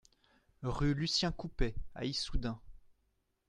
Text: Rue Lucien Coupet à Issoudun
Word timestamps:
Rue 0.63 0.95
Lucien 0.95 1.31
Coupet 1.31 1.75
à 1.93 2.05
Issoudun 2.05 2.59